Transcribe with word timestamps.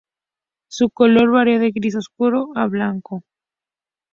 Su 0.67 0.89
color 0.89 1.29
varía 1.29 1.59
de 1.59 1.69
gris 1.69 1.95
obscuro 1.95 2.49
a 2.55 2.65
blanco. 2.65 3.21